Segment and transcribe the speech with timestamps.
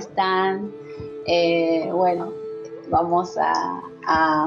[0.00, 0.70] están?
[1.26, 2.32] Eh, bueno,
[2.90, 4.46] vamos a, a,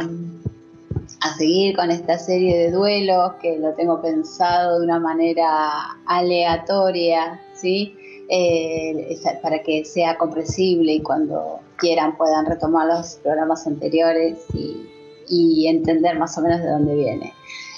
[1.37, 7.95] seguir con esta serie de duelos que lo tengo pensado de una manera aleatoria, ¿sí?
[8.29, 14.87] Eh, para que sea comprensible y cuando quieran puedan retomar los programas anteriores y,
[15.29, 17.33] y entender más o menos de dónde viene.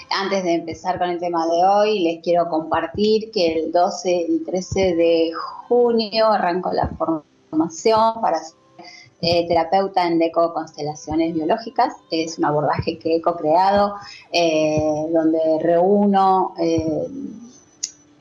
[0.10, 4.44] Antes de empezar con el tema de hoy, les quiero compartir que el 12 y
[4.46, 5.32] 13 de
[5.68, 8.66] junio arrancó la formación para ser
[9.22, 11.94] eh, terapeuta en deco constelaciones biológicas.
[12.12, 13.96] Es un abordaje que he co-creado,
[14.32, 17.08] eh, donde reúno eh,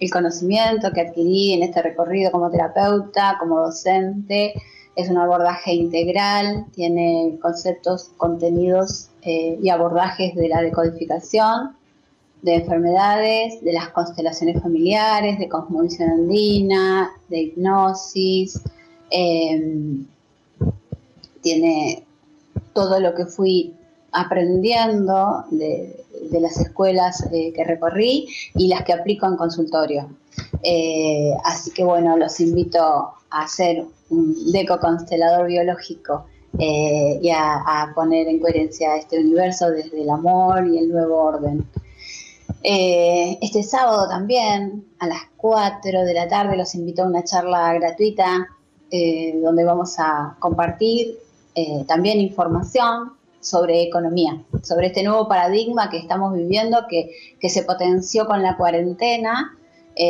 [0.00, 4.54] el conocimiento que adquirí en este recorrido como terapeuta, como docente.
[4.96, 11.76] Es un abordaje integral, tiene conceptos, contenidos y abordajes de la decodificación,
[12.42, 18.60] de enfermedades, de las constelaciones familiares, de cosmovisión andina, de hipnosis.
[19.10, 20.06] Em,
[21.42, 22.04] tiene
[22.72, 23.74] todo lo que fui
[24.12, 26.00] aprendiendo de,
[26.32, 30.08] las escuelas eh, que recorrí y las que aplico en consultorio.
[30.62, 36.26] Eh, así que bueno, los invito a hacer un deco constelador biológico
[36.58, 41.16] eh, y a, a, poner en coherencia este universo desde el amor y el nuevo
[41.16, 41.64] orden.
[42.62, 48.48] Este sábado también, a las 4 de la tarde, los invito a una charla gratuita
[48.96, 51.18] eh, donde vamos a compartir
[51.56, 57.10] eh, también información sobre economía, sobre este nuevo paradigma que estamos viviendo, que,
[57.48, 59.58] se potenció con la cuarentena,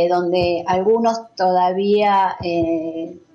[0.08, 2.36] donde algunos todavía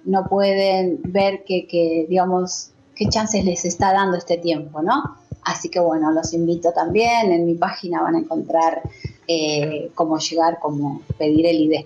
[0.06, 5.18] no pueden ver que, digamos, qué chances les está dando este tiempo, ¿no?
[5.44, 7.32] Así que bueno, los invito también.
[7.32, 8.82] En mi página van a encontrar
[9.28, 11.86] eh, cómo llegar, cómo pedir el ID.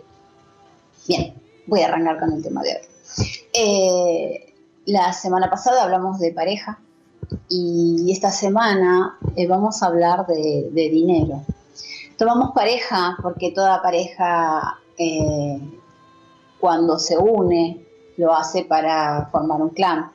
[1.07, 1.33] Bien,
[1.67, 2.92] voy a arrancar con el tema de hoy.
[3.53, 4.53] Eh,
[4.85, 6.79] la semana pasada hablamos de pareja
[7.49, 11.41] y esta semana eh, vamos a hablar de, dinero.
[12.17, 14.79] Tomamos pareja porque toda pareja
[16.59, 17.83] cuando se une
[18.17, 20.11] lo hace para formar un clan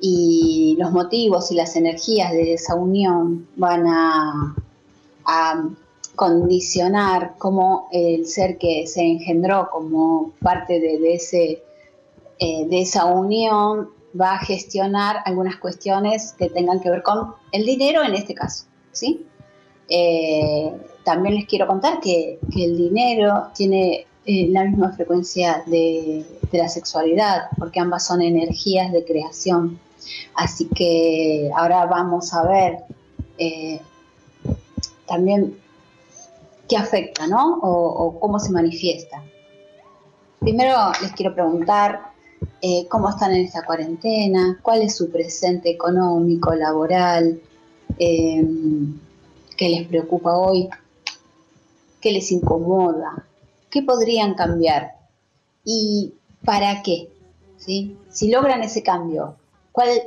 [0.00, 4.54] y los motivos y las energías de esa unión van a,
[6.14, 11.62] condicionar cómo el ser que se engendró como parte de, ese,
[12.38, 17.64] eh, de esa unión va a gestionar algunas cuestiones que tengan que ver con el
[17.64, 18.64] dinero en este caso.
[18.92, 19.26] ¿sí?
[19.88, 20.72] Eh,
[21.04, 27.48] también les quiero contar que, el dinero tiene eh, la misma frecuencia de, la sexualidad,
[27.58, 29.78] porque ambas son energías de creación.
[30.34, 32.78] Así que ahora vamos a ver
[35.06, 35.58] también
[36.68, 37.58] qué afecta, ¿no?
[37.62, 39.22] O, cómo se manifiesta.
[40.40, 42.12] Primero les quiero preguntar
[42.60, 47.40] eh, cómo están en esta cuarentena, cuál es su presente económico, laboral,
[47.98, 48.46] eh,
[49.56, 50.68] qué les preocupa hoy,
[52.00, 53.24] qué les incomoda,
[53.70, 54.96] qué podrían cambiar
[55.64, 56.14] y
[56.44, 57.10] para qué.
[57.58, 57.96] ¿sí?
[58.10, 59.36] Si logran ese cambio,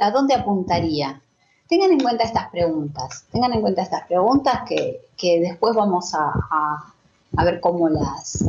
[0.01, 1.21] ¿A dónde apuntaría?
[1.67, 7.59] Tengan en cuenta estas preguntas, tengan en cuenta estas preguntas que, después vamos a, ver
[7.59, 8.45] cómo las,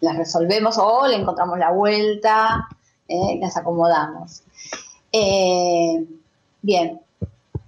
[0.00, 2.68] las resolvemos o le encontramos la vuelta,
[3.08, 4.42] eh, las acomodamos.
[5.12, 6.04] Eh,
[6.62, 7.00] bien,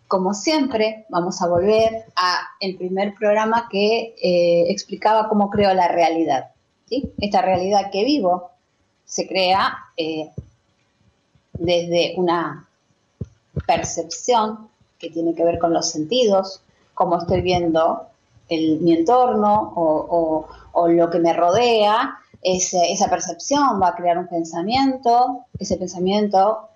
[0.06, 5.88] como siempre, vamos a volver a el primer programa que eh, explicaba cómo creo la
[5.88, 6.50] realidad.
[7.18, 8.50] Esta realidad que vivo
[9.04, 9.76] se crea
[11.52, 12.66] desde una
[13.66, 14.68] percepción
[14.98, 16.62] que tiene que ver con los sentidos,
[16.94, 18.08] cómo estoy viendo
[18.50, 20.48] mi entorno o,
[20.88, 26.68] lo que me rodea, esa percepción va a crear un pensamiento, ese pensamiento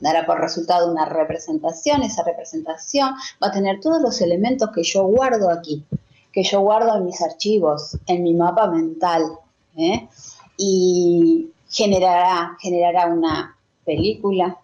[0.00, 5.04] dará por resultado una representación, esa representación va a tener todos los elementos que yo
[5.04, 5.84] guardo aquí,
[6.32, 9.22] que yo guardo en mis archivos, en mi mapa mental,
[9.76, 10.08] ¿eh?
[10.56, 14.58] y generará, generará una película,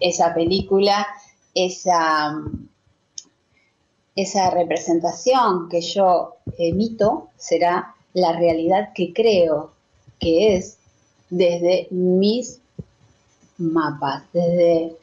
[0.00, 1.06] esa película,
[1.54, 2.34] esa,
[4.16, 9.72] esa representación que yo emito será la realidad que creo
[10.18, 10.78] que es
[11.30, 12.60] desde mis
[13.58, 14.96] mapas, desde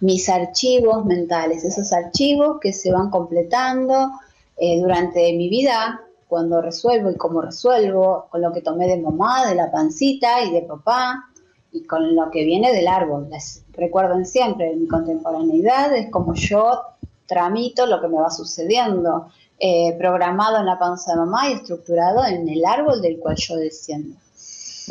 [0.00, 4.10] mis archivos mentales, esos archivos que se van completando
[4.56, 9.46] eh, durante mi vida, cuando resuelvo y cómo resuelvo, con lo que tomé de mamá,
[9.46, 11.28] de la pancita y de papá,
[11.72, 13.28] y con lo que viene del árbol.
[13.30, 16.80] Les recuerden siempre, mi contemporaneidad es como yo
[17.26, 19.28] tramito lo que me va sucediendo,
[19.62, 23.56] eh, programado en la panza de mamá y estructurado en el árbol del cual yo
[23.56, 24.16] desciendo.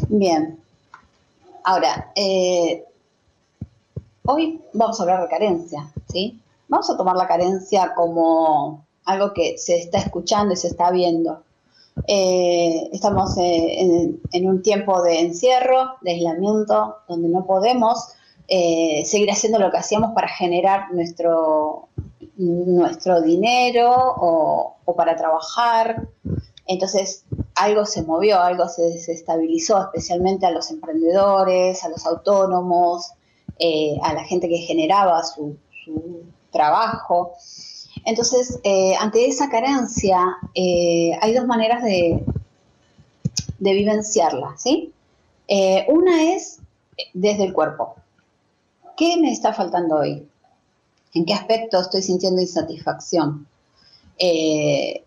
[0.09, 0.57] Bien,
[1.63, 2.85] ahora, eh,
[4.23, 6.39] Hoy vamos a hablar de carencia, ¿sí?
[6.67, 11.41] Vamos a tomar la carencia como algo que se está escuchando y se está viendo.
[12.07, 18.09] Eh, estamos en, un tiempo de encierro, de aislamiento, donde no podemos
[18.53, 21.87] eh, seguir haciendo lo que hacíamos para generar nuestro,
[22.35, 26.09] nuestro dinero o, para trabajar.
[26.67, 27.23] Entonces,
[27.55, 33.13] algo se movió, algo se desestabilizó, especialmente a los emprendedores, a los autónomos,
[33.57, 35.55] eh, a la gente que generaba su,
[36.51, 37.31] trabajo.
[38.03, 40.19] Entonces, eh, ante esa carencia,
[40.53, 42.21] hay dos maneras de,
[43.59, 44.91] de vivenciarla, ¿sí?
[45.87, 46.59] una es
[47.13, 47.95] desde el cuerpo.
[49.01, 50.27] ¿Qué me está faltando hoy?
[51.15, 53.47] ¿En qué aspecto estoy sintiendo insatisfacción?
[54.15, 55.03] ¿Qué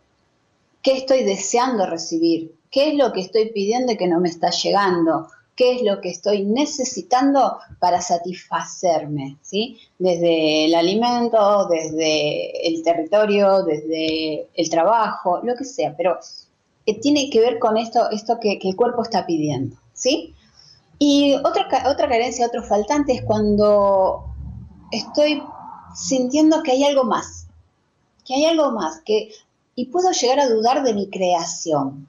[0.83, 2.57] estoy deseando recibir?
[2.73, 5.29] ¿Qué es lo que estoy pidiendo y que no me está llegando?
[5.55, 9.79] qué es lo que estoy necesitando para satisfacerme, ¿sí?
[10.01, 16.19] Desde el alimento, desde el territorio, desde el trabajo, lo que sea, pero
[16.87, 20.35] eh, tiene que ver con esto, esto que, el cuerpo está pidiendo, ¿sí?
[20.99, 24.25] Y otra, otra carencia, otro faltante es cuando
[24.91, 25.43] estoy
[25.95, 27.47] sintiendo que hay algo más,
[28.25, 29.31] que hay algo más, que,
[29.75, 32.09] y puedo llegar a dudar de mi creación,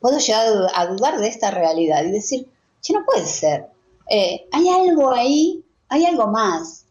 [0.00, 2.48] puedo llegar a dudar de esta realidad y decir,
[2.80, 3.68] che, no puede ser.
[4.10, 6.86] Eh, hay algo ahí, hay algo más.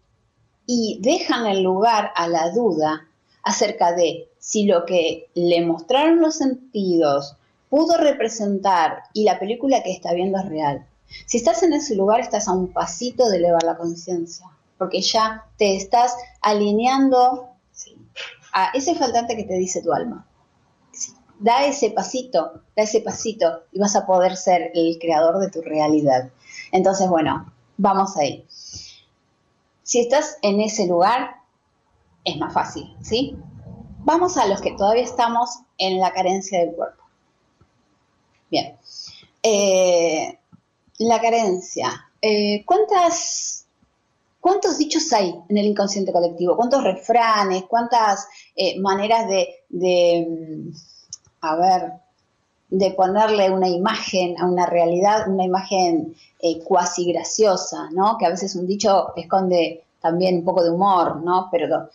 [0.65, 3.07] Y dejan el lugar a la duda
[3.43, 7.35] acerca de si lo que le mostraron los sentidos
[7.69, 10.85] pudo representar y la película que está viendo es real.
[11.25, 14.47] Si estás en ese lugar, estás a un pasito de elevar la conciencia,
[14.77, 17.47] porque ya te estás alineando
[18.53, 20.25] a ese faltante que te dice tu alma
[21.41, 25.61] da ese pasito, da ese pasito y vas a poder ser el creador de tu
[25.61, 26.29] realidad.
[26.71, 28.45] Entonces, bueno, vamos ahí.
[29.83, 31.35] Si estás en ese lugar,
[32.23, 33.35] es más fácil, ¿sí?
[34.03, 35.49] Vamos a los que todavía estamos
[35.79, 37.03] en la carencia del cuerpo.
[38.51, 38.77] Bien.
[39.41, 40.37] Eh,
[41.07, 42.09] la carencia.
[42.21, 43.65] Eh, ¿Cuántas,
[44.39, 46.55] ¿Cuántos dichos hay en el inconsciente colectivo?
[46.55, 47.63] ¿Cuántos refranes?
[47.67, 50.73] ¿Cuántas eh, maneras de
[51.41, 51.93] a ver,
[52.69, 58.17] de ponerle una imagen a una realidad, una imagen eh, cuasi graciosa, ¿no?
[58.17, 61.49] Que a veces un dicho esconde también un poco de humor, ¿no?
[61.51, 61.89] Pero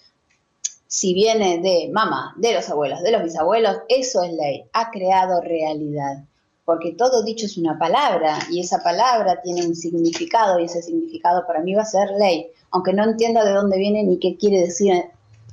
[0.87, 5.41] si viene de mamá, de los abuelos, de los bisabuelos, eso es ley, ha creado
[5.41, 6.25] realidad.
[6.66, 11.46] Porque todo dicho es una palabra y esa palabra tiene un significado y ese significado
[11.46, 14.60] para mí va a ser ley, aunque no entienda de dónde viene ni qué quiere
[14.60, 14.92] decir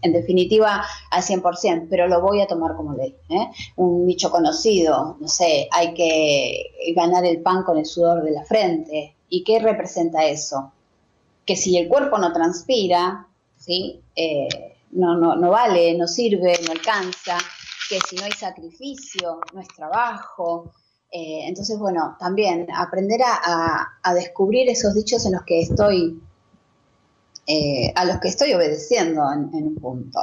[0.04, 3.16] en definitiva al 100%, pero lo voy a tomar como ley.
[3.30, 3.48] ¿eh?
[3.78, 8.44] Un dicho conocido, no sé, hay que ganar el pan con el sudor de la
[8.44, 9.16] frente.
[9.30, 10.74] ¿Y qué representa eso?
[11.46, 14.02] Que si el cuerpo no transpira, ¿sí?
[14.16, 14.48] Eh,
[14.92, 17.38] no, no, no vale, no sirve, no alcanza,
[17.90, 20.72] que si no hay sacrificio, no es trabajo.
[21.16, 26.20] Eh, entonces, bueno, también aprender a, descubrir esos dichos en los que estoy
[27.46, 30.20] eh, a los que estoy obedeciendo en, un punto.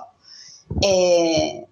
[0.82, 1.64] Eh,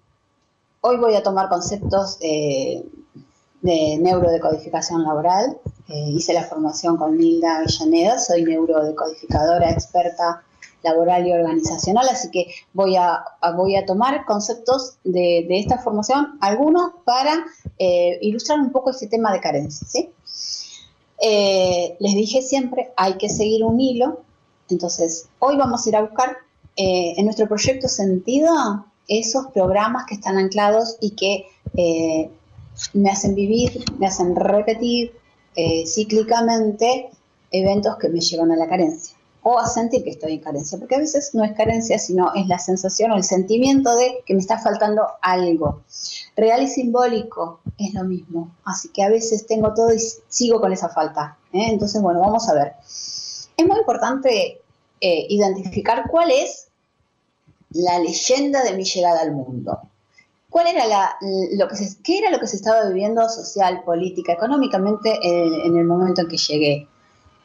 [0.81, 5.59] hoy voy a tomar conceptos de neurodecodificación laboral.
[5.87, 10.43] Eh, hice la formación con Nilda Avellaneda, soy neurodecodificadora experta
[10.83, 13.23] laboral y organizacional, así que voy a,
[13.55, 17.45] voy a tomar conceptos de, esta formación, algunos para
[18.21, 20.07] ilustrar un poco este tema de carencia.
[21.19, 24.19] les dije siempre, hay que seguir un hilo
[24.69, 26.37] entonces, hoy vamos a ir a buscar
[26.75, 32.29] eh, en nuestro proyecto Sentido esos programas que están anclados y que eh,
[32.93, 35.13] me hacen vivir, me hacen repetir
[35.55, 37.09] eh, cíclicamente
[37.51, 39.17] eventos que me llevan a la carencia
[39.51, 42.47] o a sentir que estoy en carencia, porque a veces no es carencia, sino es
[42.47, 45.83] la sensación o el sentimiento de que me está faltando algo.
[46.35, 50.71] Real y simbólico es lo mismo, así que a veces tengo todo y sigo con
[50.71, 51.37] esa falta.
[51.51, 52.73] Entonces, bueno, vamos a ver
[53.59, 54.61] es muy importante
[55.01, 56.69] eh, identificar cuál es
[57.71, 59.79] la leyenda de mi llegada al mundo.
[60.49, 61.17] ¿Cuál era la,
[61.57, 65.85] lo que se, ¿Qué era lo que se estaba viviendo social, política, económicamente en, el
[65.85, 66.87] momento en que llegué?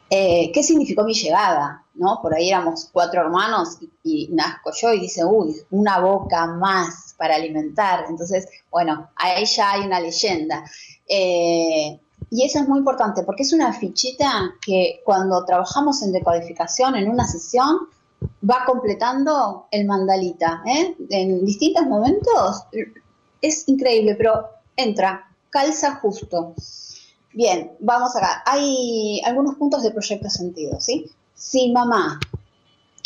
[0.09, 1.84] Eh, ¿Qué significó mi llegada?
[1.95, 2.19] ¿No?
[2.21, 7.35] Por ahí éramos cuatro hermanos y, nazco yo y dice, uy, una boca más para
[7.35, 8.05] alimentar.
[8.09, 10.65] Entonces, bueno, ahí ya hay una leyenda.
[11.07, 11.99] Eh,
[12.31, 17.09] y eso es muy importante porque es una fichita que cuando trabajamos en decodificación, en
[17.09, 17.87] una sesión,
[18.49, 20.61] va completando el mandalita.
[20.65, 20.95] ¿eh?
[21.09, 22.63] En distintos momentos
[23.41, 26.53] es increíble, pero entra, calza justo.
[27.33, 28.43] Bien, vamos acá.
[28.45, 31.11] Hay algunos puntos de proyecto sentido, ¿sí?
[31.35, 32.19] Si mamá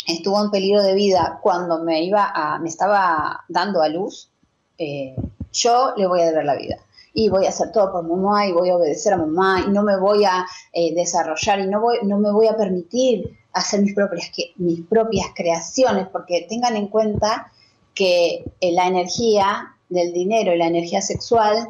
[0.06, 2.32] estuvo en peligro de vida cuando me iba
[2.62, 4.30] me estaba dando a luz,
[4.78, 5.14] eh,
[5.52, 6.76] yo le voy a deber la vida
[7.12, 9.82] y voy a hacer todo por mamá y voy a obedecer a mamá y no
[9.82, 14.80] me voy a eh, desarrollar y no me voy a permitir hacer mis propias, mis
[14.86, 17.52] propias creaciones, porque tengan en cuenta
[17.94, 21.68] que eh, la energía del dinero y la energía sexual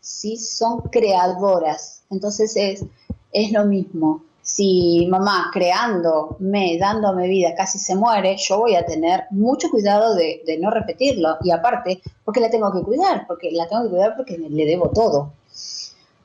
[0.00, 2.02] sí son creadoras.
[2.10, 2.84] Entonces es,
[3.32, 4.22] es lo mismo.
[4.54, 10.44] Si mamá creándome, dándome vida, casi se muere, yo voy a tener mucho cuidado de,
[10.60, 11.38] no repetirlo.
[11.42, 14.90] Y aparte, porque la tengo que cuidar, porque la tengo que cuidar porque le debo
[14.90, 15.32] todo.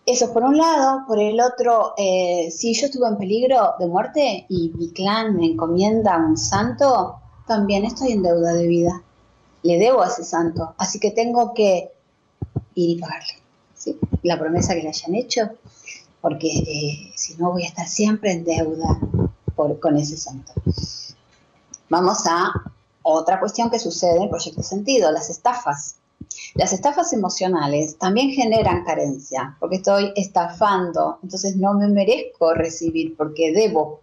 [0.06, 1.06] Eso por un lado.
[1.08, 5.48] Por el otro, eh, si yo estuve en peligro de muerte y mi clan me
[5.48, 7.16] encomienda a un santo,
[7.48, 9.02] también estoy en deuda de vida.
[9.64, 10.76] Le debo a ese santo.
[10.78, 11.92] Así que tengo que
[12.76, 13.34] ir y pagarle.
[14.22, 15.50] La promesa que le hayan hecho.
[16.22, 19.00] Porque eh, si no voy a estar siempre en deuda
[19.80, 20.54] con ese santo.
[21.90, 22.54] Vamos a
[23.02, 25.96] otra cuestión que sucede en el proyecto sentido, las estafas.
[26.56, 33.52] Las estafas emocionales también generan carencia, porque estoy estafando, entonces no me merezco recibir porque
[33.52, 34.02] debo.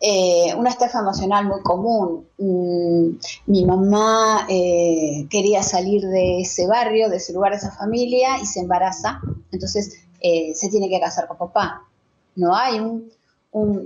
[0.00, 2.26] Eh, una estafa emocional muy común.
[2.38, 8.38] Mm, mi mamá eh, quería salir de ese barrio, de ese lugar, de esa familia
[8.40, 9.20] y se embaraza,
[9.50, 11.86] entonces eh, se tiene que casar con papá.
[12.36, 13.10] No hay un,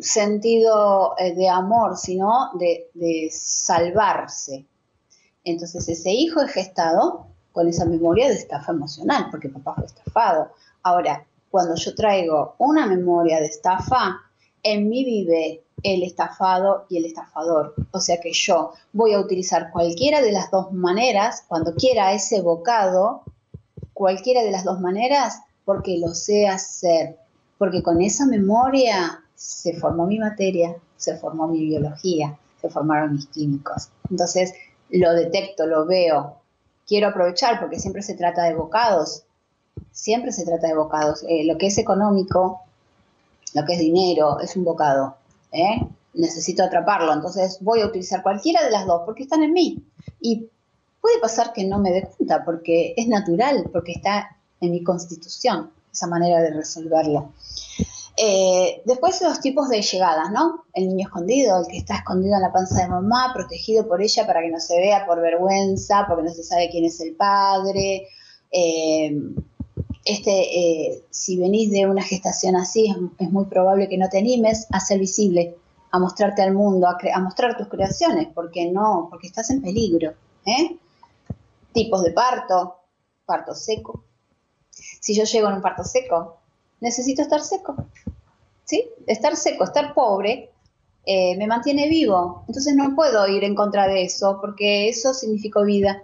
[0.02, 4.66] sentido de amor, sino de, de salvarse.
[5.44, 10.50] Entonces ese hijo es gestado con esa memoria de estafa emocional, porque papá fue estafado.
[10.82, 14.20] Ahora, cuando yo traigo una memoria de estafa,
[14.62, 17.74] en mí vive el estafado y el estafador.
[17.90, 22.40] O sea que yo voy a utilizar cualquiera de las dos maneras, cuando quiera ese
[22.40, 23.22] bocado,
[23.92, 27.18] cualquiera de las dos maneras, porque lo sé hacer.
[27.58, 33.26] Porque con esa memoria se formó mi materia, se formó mi biología, se formaron mis
[33.26, 33.88] químicos.
[34.10, 34.52] Entonces
[34.90, 36.36] lo detecto, lo veo,
[36.86, 39.24] quiero aprovechar porque siempre se trata de bocados,
[39.90, 41.24] siempre se trata de bocados.
[41.28, 42.62] Eh, lo que es económico,
[43.54, 45.16] lo que es dinero, es un bocado.
[45.52, 45.86] ¿eh?
[46.14, 49.82] Necesito atraparlo, entonces voy a utilizar cualquiera de las dos porque están en mí.
[50.20, 50.48] Y
[51.00, 55.70] puede pasar que no me dé cuenta porque es natural, porque está en mi constitución,
[55.92, 57.32] esa manera de resolverlo.
[58.16, 60.64] Eh, después los tipos de llegadas, ¿no?
[60.74, 64.26] El niño escondido, el que está escondido en la panza de mamá, protegido por ella
[64.26, 68.08] para que no se vea por vergüenza, porque no se sabe quién es el padre.
[68.50, 69.18] Eh,
[70.04, 74.66] este, eh, si venís de una gestación así, es, muy probable que no te animes
[74.70, 75.56] a ser visible,
[75.90, 80.12] a mostrarte al mundo, a, mostrar tus creaciones, porque no, porque estás en peligro.
[81.72, 82.76] Tipos de parto,
[83.24, 84.04] parto seco.
[84.72, 86.38] Si yo llego en un parto seco,
[86.80, 87.76] necesito estar seco.
[88.64, 88.88] ¿Sí?
[89.06, 90.52] Estar seco, estar pobre,
[91.04, 92.44] eh, me mantiene vivo.
[92.46, 96.02] Entonces no puedo ir en contra de eso, porque eso significó vida.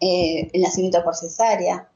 [0.00, 1.88] Eh, el nacimiento por cesárea.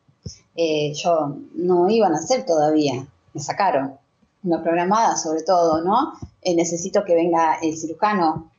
[0.57, 3.99] Eh, yo no iba a nacer todavía, me sacaron.
[4.43, 6.13] Una programada sobre todo, ¿no?
[6.45, 8.53] necesito que venga el cirujano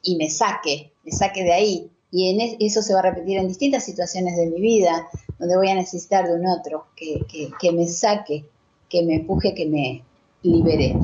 [0.00, 1.90] y me saque, me saque de ahí.
[2.12, 5.74] Y eso se va a repetir en distintas situaciones de mi vida, donde voy a
[5.74, 8.44] necesitar de un otro que, me saque,
[8.88, 10.04] que me empuje, que me
[10.42, 10.96] libere.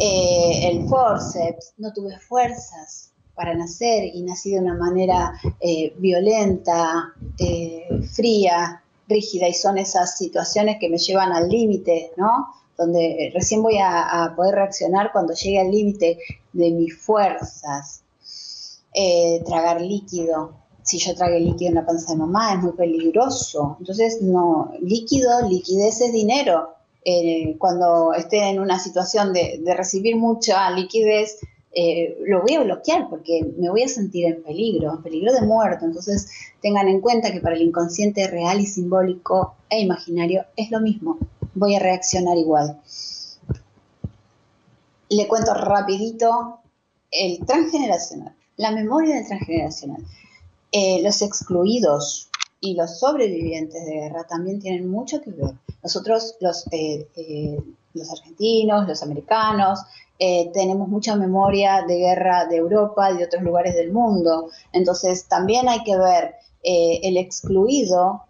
[0.00, 7.12] Eh, el forceps, no tuve fuerzas para nacer y nací de una manera eh, violenta,
[7.38, 12.48] eh, fría, rígida, y son esas situaciones que me llevan al límite, ¿no?
[12.76, 16.18] Donde recién voy a poder reaccionar cuando llegue al límite
[16.52, 18.02] de mis fuerzas,
[19.46, 20.65] tragar líquido.
[20.86, 23.76] Si yo tragué líquido en la panza de mamá es muy peligroso.
[23.80, 26.74] Entonces, no, líquido, liquidez es dinero.
[27.04, 31.38] Eh, cuando esté en una situación de, recibir mucha liquidez,
[31.72, 35.42] eh, lo voy a bloquear porque me voy a sentir en peligro, en peligro de
[35.42, 35.84] muerto.
[35.84, 36.28] Entonces
[36.62, 41.18] tengan en cuenta que para el inconsciente real y simbólico e imaginario es lo mismo.
[41.54, 42.80] Voy a reaccionar igual.
[45.10, 46.60] Le cuento rapidito
[47.10, 50.02] el transgeneracional la memoria del transgeneracional.
[50.72, 52.28] Eh, los excluidos
[52.60, 55.54] y los sobrevivientes de guerra también tienen mucho que ver.
[55.82, 57.58] Nosotros, los, eh, eh,
[57.94, 59.80] los argentinos, los americanos,
[60.18, 64.48] tenemos mucha memoria de guerra de Europa, de otros lugares del mundo.
[64.72, 68.22] Entonces, también hay que ver el excluido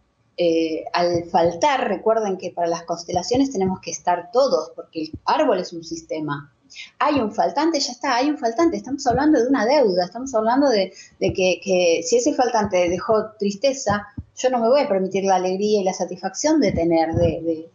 [0.93, 5.73] al faltar, recuerden que para las constelaciones tenemos que estar todos, porque el árbol es
[5.73, 6.52] un sistema
[6.99, 10.69] hay un faltante, ya está, hay un faltante, estamos hablando de una deuda, estamos hablando
[10.69, 14.07] de, que, si ese faltante dejó tristeza,
[14.37, 17.69] yo no me voy a permitir la alegría y la satisfacción de tener, de,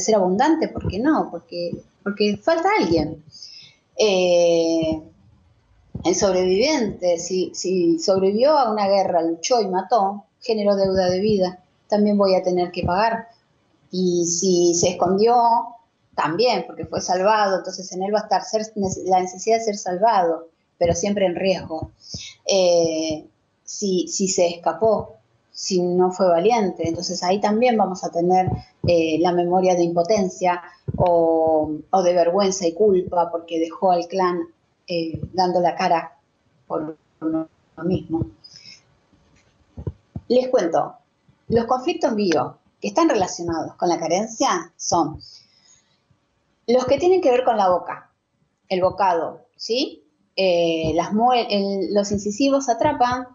[0.00, 1.28] ser abundante, ¿por qué no?
[1.30, 3.22] Porque, porque falta alguien.
[3.98, 5.00] Eh,
[6.04, 11.60] el sobreviviente, si, si sobrevivió a una guerra, luchó y mató, generó deuda de vida,
[11.88, 13.28] también voy a tener que pagar.
[13.90, 15.34] Y si se escondió
[16.16, 18.42] también, porque fue salvado, entonces en él va a estar
[19.04, 21.92] la necesidad de ser salvado, pero siempre en riesgo.
[22.46, 23.26] Eh,
[23.62, 25.16] si, se escapó,
[25.52, 28.48] si no fue valiente, entonces ahí también vamos a tener
[28.86, 30.62] eh, la memoria de impotencia
[30.96, 31.70] o,
[32.02, 34.40] de vergüenza y culpa porque dejó al clan
[34.86, 36.16] eh, dando la cara
[36.66, 37.48] por uno
[37.84, 38.26] mismo.
[40.28, 40.94] Les cuento,
[41.48, 45.20] los conflictos bio que están relacionados con la carencia son
[46.66, 48.10] los que tienen que ver con la boca,
[48.68, 50.04] el bocado, ¿sí?
[50.36, 53.28] Eh, las los incisivos atrapan,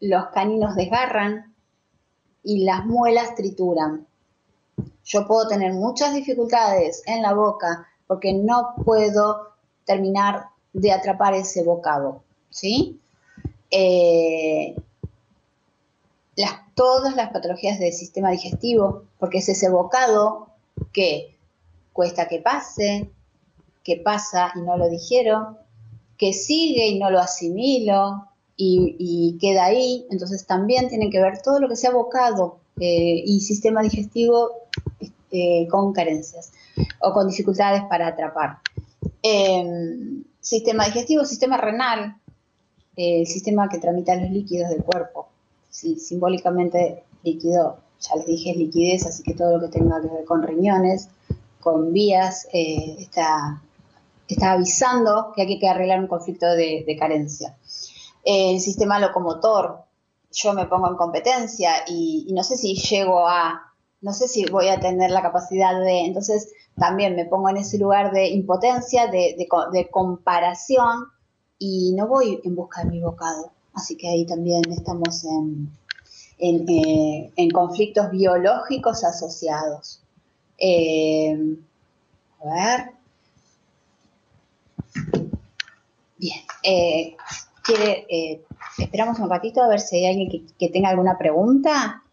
[0.00, 1.54] los caninos desgarran
[2.42, 4.06] y las muelas trituran.
[5.04, 9.52] Yo puedo tener muchas dificultades en la boca porque no puedo
[9.84, 13.00] terminar de atrapar ese bocado, ¿sí?
[13.70, 14.74] Eh,
[16.74, 20.48] todas las patologías del sistema digestivo, porque es ese bocado
[20.92, 21.36] que
[21.92, 23.10] cuesta que pase,
[23.84, 25.58] que pasa y no lo dijeron,
[26.16, 30.06] que sigue y no lo asimilo y, queda ahí.
[30.10, 34.50] Entonces también tiene que ver todo lo que sea bocado eh, y sistema digestivo
[35.30, 36.52] eh, con carencias
[37.00, 38.58] o con dificultades para atrapar.
[39.22, 42.16] Em, sistema digestivo, sistema renal,
[42.96, 45.28] el sistema que tramita los líquidos del cuerpo.
[45.70, 50.08] Sí, simbólicamente líquido, ya les dije, es liquidez, así que todo lo que tenga que
[50.08, 51.08] ver con riñones,
[51.62, 53.62] con vías eh, está,
[54.28, 57.56] está, avisando que hay que arreglar un conflicto de, carencia.
[58.24, 59.84] El sistema locomotor,
[60.32, 64.68] yo me pongo en competencia y, no sé si llego a, no sé si voy
[64.68, 69.48] a tener la capacidad de, entonces también me pongo en ese lugar de impotencia, de,
[69.90, 71.04] comparación
[71.58, 73.52] y no voy en busca de mi bocado.
[73.74, 75.70] Así que ahí también estamos en,
[76.38, 80.02] en eh, conflictos biológicos asociados.
[80.64, 81.56] Eh,
[82.40, 82.92] a ver.
[86.16, 86.38] Bien.
[86.62, 87.16] Eh,
[87.64, 88.44] ¿quiere, eh,
[88.78, 92.04] esperamos un ratito a ver si hay alguien que, tenga alguna pregunta.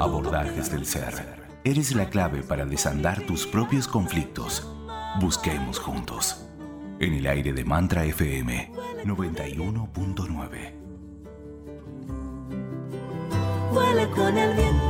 [0.00, 1.40] Abordajes del ser.
[1.64, 4.66] Eres la clave para desandar tus propios conflictos.
[5.20, 6.46] Busquemos juntos.
[7.00, 8.70] En el aire de Mantra FM
[9.04, 10.79] 91.9
[14.10, 14.89] con el viento.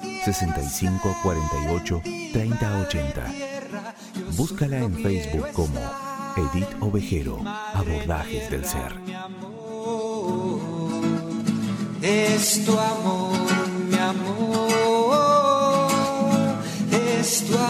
[0.23, 2.01] 65 48
[2.33, 3.33] 30 80.
[4.37, 5.79] Búscala en Facebook como
[6.37, 7.39] Edith Ovejero,
[7.73, 8.93] Abordajes del Ser.
[12.01, 14.69] Es tu amor, mi amor.
[16.91, 17.60] es tu amor.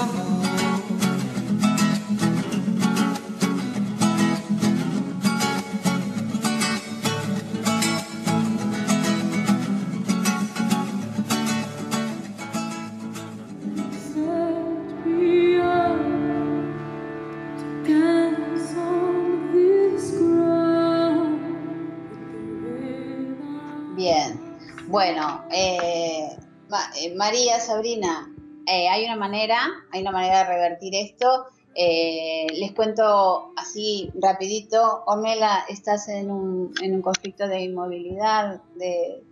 [26.95, 28.33] Eh, María, Sabrina,
[28.67, 29.59] eh, hay una manera,
[29.91, 31.45] hay una manera de revertir esto.
[31.73, 39.23] Eh, les cuento así rapidito, Ornella, estás en un, en un conflicto de inmovilidad, de,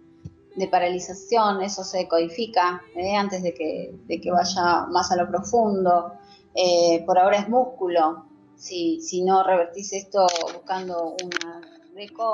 [0.70, 2.82] paralización, eso se codifica
[3.18, 6.12] antes de que, vaya más a lo profundo.
[7.06, 8.26] Por ahora es músculo.
[8.58, 11.62] Si, no revertís esto buscando una
[11.96, 12.34] reco,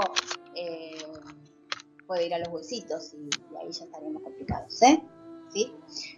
[2.07, 5.03] puede ir a los huesitos y, y ahí ya estaríamos complicados, ¿eh?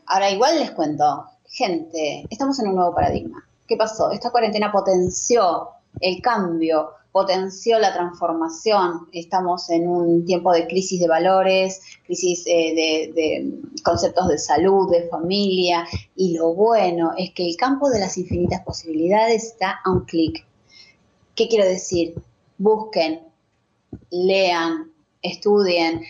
[0.06, 3.48] Ahora igual les cuento, gente, estamos en un nuevo paradigma.
[3.68, 4.12] ¿Qué pasó?
[4.12, 5.70] Esta cuarentena potenció
[6.00, 9.10] el cambio, potenció la transformación.
[9.12, 14.90] Estamos en un tiempo de crisis de valores, crisis eh, de, de conceptos de salud,
[14.92, 19.92] de familia, y lo bueno es que el campo de las infinitas posibilidades está a
[19.92, 20.46] un clic.
[21.36, 22.16] ¿Qué quiero decir?
[22.58, 23.22] Busquen,
[24.10, 26.02] lean, estudien.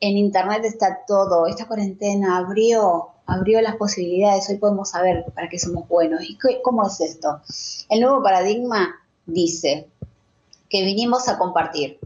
[0.00, 1.46] En internet está todo.
[1.46, 4.48] Esta cuarentena abrió, abrió las posibilidades.
[4.48, 6.22] Hoy podemos saber para qué somos buenos.
[6.22, 7.42] ¿Y cómo es esto?
[7.90, 8.94] El nuevo paradigma
[9.26, 9.88] dice
[10.70, 11.98] que vinimos a compartir,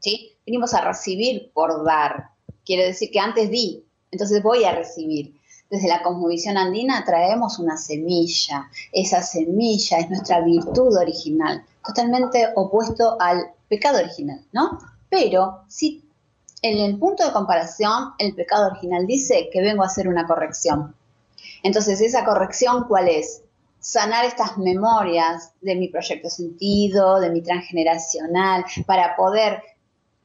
[0.00, 0.32] ¿sí?
[0.44, 2.30] Vinimos a recibir por dar.
[2.64, 5.36] Quiere decir que antes di, entonces voy a recibir.
[5.70, 8.68] Desde la cosmovisión andina traemos una semilla.
[8.92, 14.78] Esa semilla es nuestra virtud original, totalmente opuesto al pecado original, ¿no?
[15.08, 16.05] Pero si
[16.62, 20.94] en el punto de comparación el pecado original dice que vengo a hacer una corrección.
[21.62, 23.42] Entonces, esa corrección, ¿cuál es?
[23.78, 29.62] Sanar estas memorias de mi proyecto sentido, de mi transgeneracional, para poder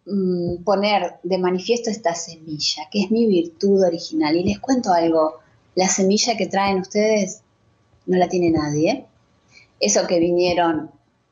[0.05, 4.35] mm, poner de manifiesto esta semilla, que es mi virtud original.
[4.35, 5.39] Y les cuento algo,
[5.75, 7.41] la semilla que traen ustedes
[8.05, 9.05] no la tiene nadie.
[9.79, 10.91] Eso que vinieron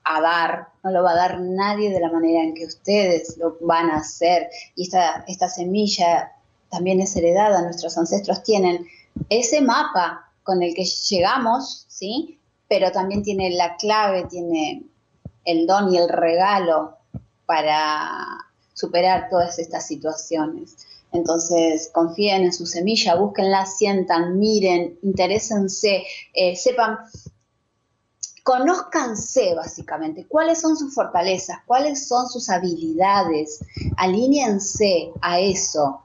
[0.09, 3.57] a dar, no lo va a dar nadie de la manera en que ustedes lo
[3.61, 4.49] van a hacer.
[4.75, 6.31] Y esta, esta semilla
[6.69, 8.85] también es heredada, nuestros ancestros tienen
[9.29, 12.39] ese mapa con el que llegamos, ¿sí?
[12.67, 14.83] Pero también tiene la clave, tiene
[15.45, 16.97] el don y el regalo
[17.45, 20.87] para superar todas estas situaciones.
[21.11, 26.99] Entonces, confíen en su semilla, búsquenla, sientan, miren, interésense, eh, sepan,
[28.49, 33.63] conózcanse básicamente, cuáles son sus fortalezas, cuáles son sus habilidades,
[33.95, 36.01] alíñense a eso.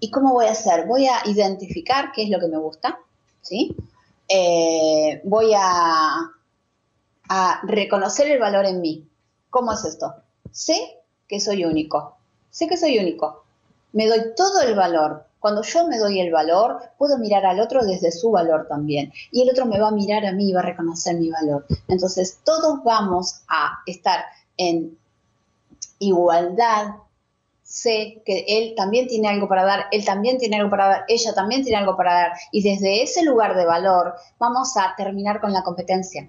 [0.00, 0.86] ¿Y cómo voy a hacer?
[0.86, 2.98] Voy a identificar qué es lo que me gusta,
[3.42, 3.76] ¿sí?
[4.26, 6.20] Eh, voy a,
[7.28, 9.06] a reconocer el valor en mí.
[9.50, 10.14] ¿Cómo es esto?
[10.52, 12.16] Sé que soy único,
[12.48, 13.44] sé que soy único,
[13.92, 15.26] me doy todo el valor.
[15.44, 19.12] Cuando yo me doy el valor, puedo mirar al otro desde su valor también.
[19.30, 21.66] Y el otro me va a mirar a mí y va a reconocer mi valor.
[21.86, 24.24] Entonces, todos vamos a estar
[24.56, 24.96] en
[25.98, 26.94] igualdad.
[27.62, 31.34] Sé que él también tiene algo para dar, él también tiene algo para dar, ella
[31.34, 32.32] también tiene algo para dar.
[32.50, 36.26] Y desde ese lugar de valor vamos a terminar con la competencia.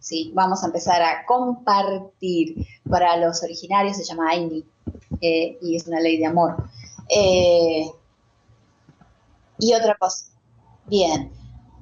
[0.00, 2.66] Sí, vamos a empezar a compartir.
[2.90, 4.62] Para los originarios se llama Aini
[5.22, 6.56] eh, y es una ley de amor.
[7.08, 7.90] Eh,
[9.60, 10.26] y otra cosa,
[10.86, 11.32] bien,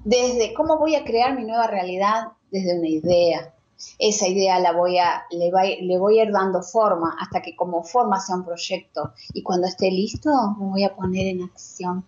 [0.04, 3.54] desde cómo voy a crear mi nueva realidad desde una idea.
[3.98, 7.54] Esa idea la voy a, le, va- le voy a ir dando forma hasta que
[7.54, 9.12] como forma sea un proyecto.
[9.32, 12.04] Y cuando esté listo, me voy a poner en acción,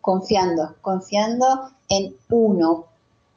[0.00, 2.86] confiando, confiando en uno.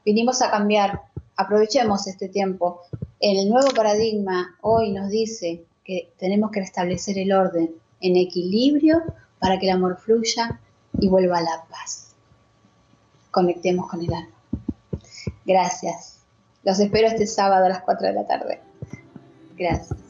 [0.05, 1.01] Vinimos a cambiar,
[1.35, 2.81] aprovechemos este tiempo.
[3.19, 9.01] El nuevo paradigma hoy nos dice que tenemos que restablecer el orden en equilibrio
[9.39, 10.61] para que el amor fluya
[10.99, 12.15] y vuelva a la paz.
[13.31, 14.35] Conectemos con el alma.
[15.45, 16.19] Gracias.
[16.63, 18.59] Los espero este sábado a las 4 de la tarde.
[19.55, 20.06] Gracias.